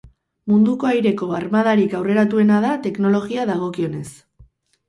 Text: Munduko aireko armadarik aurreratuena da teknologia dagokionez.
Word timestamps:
Munduko 0.51 0.87
aireko 0.91 1.27
armadarik 1.41 1.93
aurreratuena 1.99 2.59
da 2.65 2.73
teknologia 2.89 3.47
dagokionez. 3.51 4.09